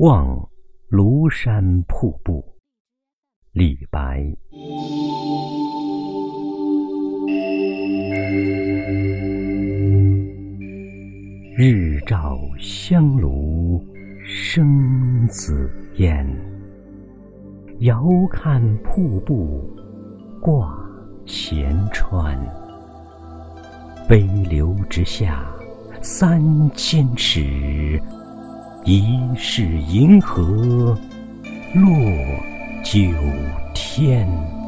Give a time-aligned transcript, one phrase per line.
[0.00, 0.48] 望
[0.90, 2.42] 庐山瀑布，
[3.52, 4.24] 李白。
[11.54, 13.84] 日照香炉
[14.24, 16.26] 生紫烟，
[17.80, 19.62] 遥看瀑布
[20.40, 20.82] 挂
[21.26, 22.38] 前川。
[24.08, 25.44] 飞流直下
[26.00, 26.42] 三
[26.74, 28.00] 千尺，
[28.84, 30.96] 疑是银河
[31.74, 31.92] 落
[32.82, 33.00] 九
[33.74, 34.59] 天。